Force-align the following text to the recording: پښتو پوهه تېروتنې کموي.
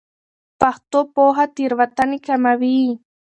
پښتو 0.59 0.99
پوهه 1.13 1.45
تېروتنې 1.55 2.19
کموي. 2.27 2.81